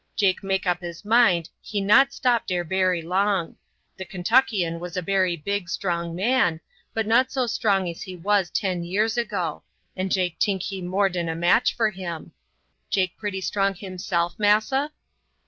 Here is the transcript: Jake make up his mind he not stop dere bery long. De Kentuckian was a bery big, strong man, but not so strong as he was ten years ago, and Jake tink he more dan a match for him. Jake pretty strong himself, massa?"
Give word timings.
Jake 0.15 0.41
make 0.41 0.65
up 0.65 0.81
his 0.81 1.05
mind 1.05 1.47
he 1.61 1.79
not 1.79 2.11
stop 2.11 2.47
dere 2.47 2.63
bery 2.63 3.03
long. 3.03 3.57
De 3.99 4.03
Kentuckian 4.03 4.79
was 4.79 4.97
a 4.97 5.03
bery 5.03 5.37
big, 5.37 5.69
strong 5.69 6.15
man, 6.15 6.59
but 6.91 7.05
not 7.05 7.31
so 7.31 7.45
strong 7.45 7.87
as 7.87 8.01
he 8.01 8.15
was 8.15 8.49
ten 8.49 8.83
years 8.83 9.15
ago, 9.15 9.61
and 9.95 10.11
Jake 10.11 10.39
tink 10.39 10.63
he 10.63 10.81
more 10.81 11.07
dan 11.09 11.29
a 11.29 11.35
match 11.35 11.75
for 11.75 11.91
him. 11.91 12.31
Jake 12.89 13.15
pretty 13.15 13.41
strong 13.41 13.75
himself, 13.75 14.33
massa?" 14.39 14.91